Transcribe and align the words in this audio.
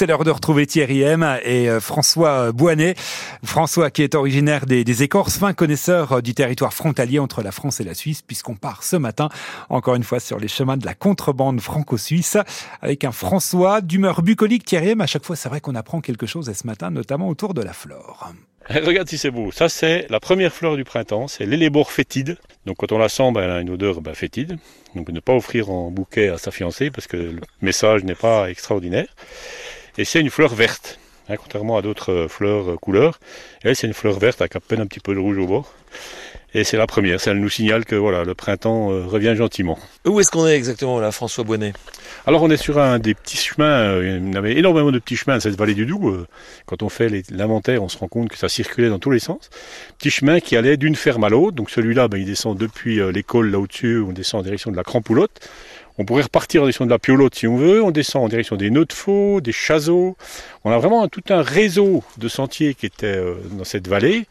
c'est 0.00 0.06
l'heure 0.06 0.24
de 0.24 0.30
retrouver 0.30 0.66
Thierry 0.66 1.02
M 1.02 1.38
et 1.44 1.68
euh, 1.68 1.78
François 1.78 2.52
Boinet. 2.52 2.94
François 3.44 3.90
qui 3.90 4.02
est 4.02 4.14
originaire 4.14 4.64
des, 4.64 5.02
écorces, 5.02 5.36
fin 5.36 5.52
connaisseur 5.52 6.12
euh, 6.12 6.20
du 6.22 6.32
territoire 6.32 6.72
frontalier 6.72 7.18
entre 7.18 7.42
la 7.42 7.52
France 7.52 7.80
et 7.80 7.84
la 7.84 7.92
Suisse, 7.92 8.22
puisqu'on 8.22 8.54
part 8.54 8.82
ce 8.82 8.96
matin, 8.96 9.28
encore 9.68 9.96
une 9.96 10.02
fois, 10.02 10.18
sur 10.18 10.38
les 10.38 10.48
chemins 10.48 10.78
de 10.78 10.86
la 10.86 10.94
contrebande 10.94 11.60
franco-suisse, 11.60 12.38
avec 12.80 13.04
un 13.04 13.12
François 13.12 13.82
d'humeur 13.82 14.22
bucolique. 14.22 14.64
Thierry 14.64 14.88
M, 14.92 15.02
à 15.02 15.06
chaque 15.06 15.26
fois, 15.26 15.36
c'est 15.36 15.50
vrai 15.50 15.60
qu'on 15.60 15.74
apprend 15.74 16.00
quelque 16.00 16.24
chose 16.24 16.48
et 16.48 16.54
ce 16.54 16.66
matin, 16.66 16.90
notamment 16.90 17.28
autour 17.28 17.52
de 17.52 17.60
la 17.60 17.74
flore. 17.74 18.32
Regarde 18.70 19.08
si 19.08 19.18
c'est 19.18 19.30
beau. 19.30 19.50
Ça, 19.50 19.68
c'est 19.68 20.06
la 20.10 20.20
première 20.20 20.52
fleur 20.52 20.76
du 20.76 20.84
printemps. 20.84 21.28
C'est 21.28 21.44
l'élébore 21.44 21.90
fétide. 21.90 22.38
Donc, 22.66 22.76
quand 22.78 22.92
on 22.92 22.98
la 22.98 23.08
sent, 23.08 23.32
ben, 23.32 23.42
elle 23.42 23.50
a 23.50 23.60
une 23.60 23.70
odeur 23.70 24.00
ben, 24.00 24.14
fétide. 24.14 24.58
Donc, 24.94 25.08
ne 25.08 25.20
pas 25.20 25.34
offrir 25.34 25.70
en 25.70 25.90
bouquet 25.90 26.28
à 26.28 26.38
sa 26.38 26.50
fiancée 26.50 26.90
parce 26.90 27.06
que 27.06 27.16
le 27.16 27.40
message 27.62 28.04
n'est 28.04 28.14
pas 28.14 28.48
extraordinaire. 28.48 29.08
Et 30.00 30.06
c'est 30.06 30.18
une 30.18 30.30
fleur 30.30 30.54
verte. 30.54 30.98
Hein, 31.28 31.36
contrairement 31.36 31.76
à 31.76 31.82
d'autres 31.82 32.26
fleurs 32.26 32.70
euh, 32.70 32.76
couleurs. 32.76 33.20
Elle, 33.62 33.76
c'est 33.76 33.86
une 33.86 33.92
fleur 33.92 34.18
verte 34.18 34.40
avec 34.40 34.56
à 34.56 34.60
peine 34.60 34.80
un 34.80 34.86
petit 34.86 34.98
peu 34.98 35.12
de 35.12 35.18
rouge 35.18 35.36
au 35.36 35.46
bord. 35.46 35.74
Et 36.52 36.64
c'est 36.64 36.76
la 36.76 36.88
première, 36.88 37.20
ça 37.20 37.32
nous 37.32 37.48
signale 37.48 37.84
que 37.84 37.94
voilà, 37.94 38.24
le 38.24 38.34
printemps 38.34 38.90
euh, 38.90 39.06
revient 39.06 39.36
gentiment. 39.36 39.78
Où 40.04 40.18
est-ce 40.18 40.32
qu'on 40.32 40.48
est 40.48 40.56
exactement 40.56 40.98
là, 40.98 41.12
François 41.12 41.44
Bonnet? 41.44 41.72
Alors 42.26 42.42
on 42.42 42.50
est 42.50 42.56
sur 42.56 42.78
un 42.80 42.98
des 42.98 43.14
petits 43.14 43.36
chemins, 43.36 43.82
euh, 43.82 44.20
il 44.20 44.34
y 44.34 44.36
avait 44.36 44.56
énormément 44.56 44.90
de 44.90 44.98
petits 44.98 45.14
chemins 45.14 45.34
dans 45.34 45.40
cette 45.40 45.56
vallée 45.56 45.74
du 45.74 45.86
Doubs. 45.86 46.08
Euh, 46.08 46.26
quand 46.66 46.82
on 46.82 46.88
fait 46.88 47.08
l'inventaire, 47.30 47.84
on 47.84 47.88
se 47.88 47.98
rend 47.98 48.08
compte 48.08 48.30
que 48.30 48.36
ça 48.36 48.48
circulait 48.48 48.88
dans 48.88 48.98
tous 48.98 49.12
les 49.12 49.20
sens. 49.20 49.48
Petit 49.98 50.10
chemin 50.10 50.40
qui 50.40 50.56
allait 50.56 50.76
d'une 50.76 50.96
ferme 50.96 51.22
à 51.22 51.28
l'autre, 51.28 51.54
donc 51.54 51.70
celui-là, 51.70 52.08
ben, 52.08 52.18
il 52.18 52.26
descend 52.26 52.58
depuis 52.58 53.00
l'école 53.12 53.52
là 53.52 53.60
au-dessus, 53.60 54.00
on 54.00 54.12
descend 54.12 54.40
en 54.40 54.42
direction 54.42 54.72
de 54.72 54.76
la 54.76 54.82
Crampoulotte. 54.82 55.48
On 56.00 56.06
pourrait 56.06 56.22
repartir 56.22 56.62
en 56.62 56.64
direction 56.64 56.86
de 56.86 56.90
la 56.90 56.98
Piolote 56.98 57.34
si 57.34 57.46
on 57.46 57.58
veut, 57.58 57.82
on 57.82 57.90
descend 57.90 58.24
en 58.24 58.28
direction 58.28 58.56
des 58.56 58.70
nœuds 58.70 58.86
de 58.86 58.92
faux, 58.94 59.42
des 59.42 59.52
chaseaux. 59.52 60.16
On 60.64 60.70
a 60.70 60.78
vraiment 60.78 61.06
tout 61.08 61.22
un 61.28 61.42
réseau 61.42 62.02
de 62.16 62.26
sentiers 62.26 62.72
qui 62.72 62.86
était 62.86 63.22
dans 63.50 63.64
cette 63.64 63.86
vallée 63.86 64.24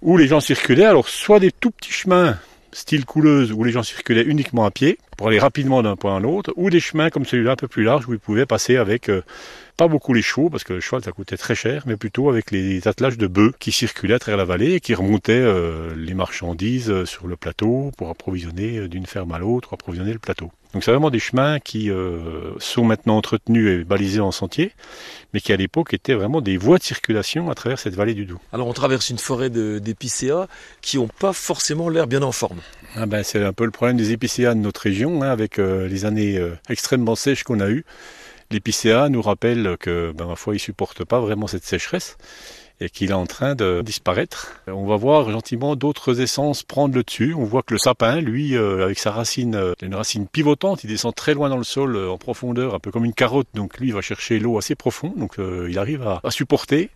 où 0.00 0.16
les 0.16 0.28
gens 0.28 0.40
circulaient, 0.40 0.86
alors 0.86 1.10
soit 1.10 1.38
des 1.38 1.52
tout 1.52 1.72
petits 1.72 1.92
chemins 1.92 2.38
style 2.72 3.04
couleuse 3.04 3.52
où 3.52 3.64
les 3.64 3.70
gens 3.70 3.82
circulaient 3.82 4.22
uniquement 4.22 4.64
à 4.64 4.70
pied 4.70 4.96
pour 5.20 5.28
aller 5.28 5.38
rapidement 5.38 5.82
d'un 5.82 5.96
point 5.96 6.16
à 6.16 6.18
l'autre, 6.18 6.50
ou 6.56 6.70
des 6.70 6.80
chemins 6.80 7.10
comme 7.10 7.26
celui-là 7.26 7.52
un 7.52 7.56
peu 7.56 7.68
plus 7.68 7.82
large 7.82 8.08
où 8.08 8.14
ils 8.14 8.18
pouvaient 8.18 8.46
passer 8.46 8.78
avec 8.78 9.10
euh, 9.10 9.20
pas 9.76 9.86
beaucoup 9.86 10.14
les 10.14 10.22
chevaux 10.22 10.48
parce 10.48 10.64
que 10.64 10.72
le 10.72 10.80
cheval 10.80 11.02
ça 11.04 11.12
coûtait 11.12 11.36
très 11.36 11.54
cher, 11.54 11.84
mais 11.86 11.96
plutôt 11.96 12.30
avec 12.30 12.50
les 12.50 12.88
attelages 12.88 13.18
de 13.18 13.26
bœufs 13.26 13.52
qui 13.58 13.70
circulaient 13.72 14.14
à 14.14 14.18
travers 14.18 14.38
la 14.38 14.46
vallée 14.46 14.74
et 14.74 14.80
qui 14.80 14.94
remontaient 14.94 15.32
euh, 15.32 15.94
les 15.94 16.14
marchandises 16.14 16.90
euh, 16.90 17.04
sur 17.04 17.26
le 17.26 17.36
plateau 17.36 17.90
pour 17.98 18.08
approvisionner 18.08 18.88
d'une 18.88 19.04
ferme 19.04 19.32
à 19.32 19.38
l'autre, 19.38 19.74
approvisionner 19.74 20.12
le 20.14 20.18
plateau. 20.18 20.50
Donc 20.72 20.84
c'est 20.84 20.92
vraiment 20.92 21.10
des 21.10 21.18
chemins 21.18 21.58
qui 21.58 21.90
euh, 21.90 22.52
sont 22.58 22.84
maintenant 22.84 23.16
entretenus 23.16 23.80
et 23.80 23.84
balisés 23.84 24.20
en 24.20 24.30
sentier, 24.30 24.72
mais 25.34 25.40
qui 25.40 25.52
à 25.52 25.56
l'époque 25.56 25.94
étaient 25.94 26.14
vraiment 26.14 26.40
des 26.40 26.56
voies 26.58 26.78
de 26.78 26.82
circulation 26.82 27.50
à 27.50 27.54
travers 27.54 27.78
cette 27.78 27.94
vallée 27.94 28.14
du 28.14 28.24
Doubs. 28.24 28.38
Alors 28.52 28.68
on 28.68 28.72
traverse 28.72 29.10
une 29.10 29.18
forêt 29.18 29.50
d'épicéas 29.50 30.46
qui 30.80 30.98
n'ont 30.98 31.08
pas 31.08 31.32
forcément 31.32 31.88
l'air 31.88 32.06
bien 32.06 32.22
en 32.22 32.32
forme. 32.32 32.60
Ah 32.96 33.06
ben, 33.06 33.22
c'est 33.24 33.42
un 33.42 33.52
peu 33.52 33.64
le 33.64 33.70
problème 33.70 33.96
des 33.96 34.12
épicéas 34.12 34.54
de 34.54 34.60
notre 34.60 34.82
région, 34.82 35.09
hein, 35.16 35.30
avec 35.30 35.58
euh, 35.58 35.88
les 35.88 36.04
années 36.04 36.38
euh, 36.38 36.54
extrêmement 36.68 37.14
sèches 37.14 37.44
qu'on 37.44 37.60
a 37.60 37.68
eues. 37.68 37.84
L'épicéa 38.50 39.08
nous 39.08 39.22
rappelle 39.22 39.76
que, 39.78 40.12
ben, 40.12 40.26
ma 40.26 40.36
foi, 40.36 40.54
il 40.54 40.58
supporte 40.58 41.04
pas 41.04 41.20
vraiment 41.20 41.46
cette 41.46 41.64
sécheresse 41.64 42.16
et 42.80 42.88
qu'il 42.88 43.10
est 43.10 43.14
en 43.14 43.26
train 43.26 43.54
de 43.54 43.82
disparaître. 43.82 44.54
On 44.66 44.86
va 44.86 44.96
voir 44.96 45.30
gentiment 45.30 45.76
d'autres 45.76 46.20
essences 46.20 46.62
prendre 46.62 46.94
le 46.94 47.02
dessus. 47.02 47.34
On 47.34 47.44
voit 47.44 47.62
que 47.62 47.74
le 47.74 47.78
sapin, 47.78 48.20
lui, 48.20 48.56
euh, 48.56 48.84
avec 48.84 48.98
sa 48.98 49.10
racine, 49.10 49.54
euh, 49.54 49.74
une 49.82 49.94
racine 49.94 50.26
pivotante, 50.26 50.82
il 50.84 50.88
descend 50.88 51.14
très 51.14 51.34
loin 51.34 51.48
dans 51.48 51.58
le 51.58 51.64
sol 51.64 51.96
euh, 51.96 52.10
en 52.10 52.18
profondeur, 52.18 52.74
un 52.74 52.78
peu 52.78 52.90
comme 52.90 53.04
une 53.04 53.12
carotte. 53.12 53.48
Donc 53.54 53.78
lui, 53.78 53.88
il 53.88 53.94
va 53.94 54.00
chercher 54.00 54.38
l'eau 54.38 54.56
assez 54.58 54.74
profond, 54.74 55.12
donc 55.16 55.36
il 55.38 55.78
arrive 55.78 56.02
à, 56.02 56.30
supporter. 56.30 56.90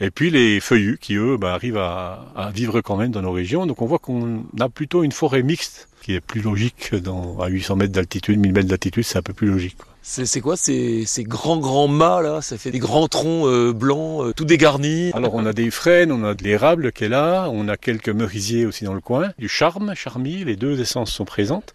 Et 0.00 0.10
puis 0.10 0.30
les 0.30 0.60
feuillus, 0.60 0.98
qui 1.00 1.14
eux, 1.14 1.36
bah, 1.36 1.54
arrivent 1.54 1.78
à, 1.78 2.26
à 2.36 2.50
vivre 2.50 2.80
quand 2.80 2.96
même 2.96 3.10
dans 3.10 3.22
nos 3.22 3.32
régions. 3.32 3.66
Donc 3.66 3.82
on 3.82 3.86
voit 3.86 3.98
qu'on 3.98 4.44
a 4.58 4.68
plutôt 4.68 5.02
une 5.02 5.12
forêt 5.12 5.42
mixte 5.42 5.88
qui 6.02 6.14
est 6.14 6.20
plus 6.20 6.40
logique 6.40 6.94
dans, 6.94 7.38
à 7.40 7.48
800 7.48 7.76
mètres 7.76 7.92
d'altitude, 7.92 8.38
1000 8.38 8.52
mètres 8.52 8.68
d'altitude, 8.68 9.04
c'est 9.04 9.18
un 9.18 9.22
peu 9.22 9.32
plus 9.32 9.48
logique. 9.48 9.76
C'est 10.02 10.40
quoi 10.40 10.56
ces, 10.56 11.04
ces, 11.04 11.24
grands 11.24 11.58
grands 11.58 11.86
mâts 11.86 12.22
là? 12.22 12.40
Ça 12.40 12.56
fait 12.56 12.70
des 12.70 12.78
grands 12.78 13.06
troncs 13.06 13.46
euh, 13.46 13.72
blancs, 13.72 14.24
euh, 14.24 14.32
tout 14.32 14.46
dégarnis. 14.46 15.10
Alors 15.12 15.34
on 15.34 15.44
a 15.44 15.52
des 15.52 15.70
frênes, 15.70 16.10
on 16.10 16.24
a 16.24 16.34
de 16.34 16.42
l'érable 16.42 16.90
qui 16.90 17.04
est 17.04 17.08
là, 17.08 17.48
on 17.52 17.68
a 17.68 17.76
quelques 17.76 18.08
merisiers 18.08 18.64
aussi 18.64 18.84
dans 18.84 18.94
le 18.94 19.02
coin, 19.02 19.32
du 19.38 19.46
charme, 19.46 19.94
charmille, 19.94 20.44
les 20.44 20.56
deux 20.56 20.80
essences 20.80 21.12
sont 21.12 21.26
présentes. 21.26 21.74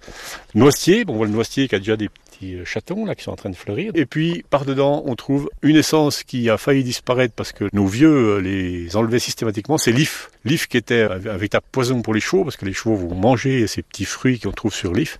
Noisetier, 0.55 1.05
bon 1.05 1.13
on 1.13 1.17
voit 1.17 1.27
le 1.27 1.33
noisetier 1.33 1.67
qui 1.67 1.75
a 1.75 1.79
déjà 1.79 1.97
des 1.97 2.09
petits 2.09 2.55
euh, 2.55 2.65
chatons 2.65 3.05
là 3.05 3.13
qui 3.13 3.23
sont 3.23 3.31
en 3.31 3.35
train 3.35 3.51
de 3.51 3.55
fleurir. 3.55 3.91
Et 3.93 4.07
puis 4.07 4.43
par 4.49 4.65
dedans 4.65 5.03
on 5.05 5.15
trouve 5.15 5.47
une 5.61 5.75
essence 5.75 6.23
qui 6.23 6.49
a 6.49 6.57
failli 6.57 6.83
disparaître 6.83 7.35
parce 7.35 7.51
que 7.51 7.69
nos 7.73 7.85
vieux 7.85 8.39
les 8.39 8.95
enlevaient 8.95 9.19
systématiquement, 9.19 9.77
c'est 9.77 9.91
l'if. 9.91 10.31
L'if 10.45 10.67
qui 10.67 10.77
était 10.77 11.03
un 11.03 11.17
véritable 11.17 11.65
poison 11.71 12.01
pour 12.01 12.15
les 12.15 12.21
chevaux 12.21 12.43
parce 12.43 12.57
que 12.57 12.65
les 12.65 12.73
chevaux 12.73 12.95
vont 12.95 13.13
manger 13.13 13.67
ces 13.67 13.83
petits 13.83 14.05
fruits 14.05 14.39
qu'on 14.39 14.51
trouve 14.51 14.73
sur 14.73 14.93
l'if. 14.93 15.19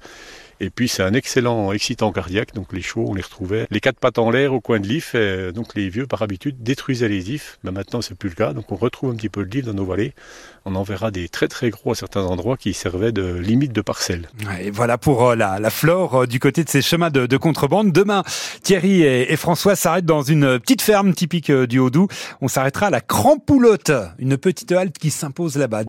Et 0.59 0.69
puis 0.69 0.87
c'est 0.87 1.03
un 1.03 1.13
excellent 1.13 1.71
excitant 1.71 2.11
cardiaque, 2.11 2.53
donc 2.53 2.73
les 2.73 2.81
chevaux 2.81 3.05
on 3.09 3.13
les 3.13 3.21
retrouvait 3.21 3.67
les 3.69 3.79
quatre 3.79 3.99
pattes 3.99 4.17
en 4.17 4.29
l'air 4.29 4.53
au 4.53 4.61
coin 4.61 4.79
de 4.79 4.87
l'if, 4.87 5.15
et 5.15 5.51
donc 5.51 5.75
les 5.75 5.89
vieux 5.89 6.07
par 6.07 6.21
habitude 6.21 6.63
détruisaient 6.63 7.09
les 7.09 7.31
ifs, 7.31 7.59
mais 7.63 7.71
maintenant 7.71 8.01
c'est 8.01 8.15
plus 8.15 8.29
le 8.29 8.35
cas, 8.35 8.53
donc 8.53 8.71
on 8.71 8.75
retrouve 8.75 9.11
un 9.11 9.15
petit 9.15 9.29
peu 9.29 9.45
de 9.45 9.49
l'if 9.49 9.65
dans 9.65 9.73
nos 9.73 9.85
vallées, 9.85 10.13
on 10.65 10.75
en 10.75 10.83
verra 10.83 11.11
des 11.11 11.29
très 11.29 11.47
très 11.47 11.69
gros 11.69 11.91
à 11.91 11.95
certains 11.95 12.23
endroits 12.23 12.57
qui 12.57 12.73
servaient 12.73 13.11
de 13.11 13.35
limite 13.35 13.71
de 13.71 13.81
parcelle. 13.81 14.29
Et 14.61 14.71
voilà 14.71 14.97
pour 14.97 15.29
euh, 15.29 15.35
la, 15.35 15.69
flore 15.69 16.21
euh, 16.21 16.25
du 16.25 16.39
côté 16.39 16.63
de 16.63 16.69
ces 16.69 16.81
chemins 16.81 17.11
de, 17.11 17.27
de 17.27 17.37
contrebande. 17.37 17.91
Demain, 17.91 18.23
Thierry 18.63 19.03
et, 19.03 19.35
François 19.35 19.75
s'arrêtent 19.75 20.05
dans 20.05 20.23
une 20.23 20.59
petite 20.59 20.81
ferme 20.81 21.13
typique 21.13 21.51
euh, 21.51 21.67
du 21.67 21.77
Haut-Doubs. 21.77 22.07
On 22.41 22.47
s'arrêtera 22.47 22.87
à 22.87 22.89
la 22.89 23.01
Crampoulotte, 23.01 23.91
une 24.17 24.37
petite 24.37 24.71
halte 24.71 24.97
qui 24.97 25.11
s'impose 25.11 25.55
là-bas. 25.57 25.83